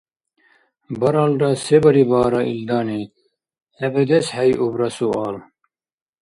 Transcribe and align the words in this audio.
—Баралра 0.99 1.51
се 1.63 1.77
барибара 1.83 2.41
илдани?— 2.53 3.01
хӏебедес 3.77 4.25
хӏейубра 4.35 4.89
суал. 4.97 5.35